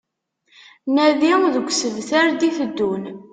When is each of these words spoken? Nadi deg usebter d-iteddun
Nadi 0.93 1.33
deg 1.53 1.67
usebter 1.69 2.25
d-iteddun 2.31 3.03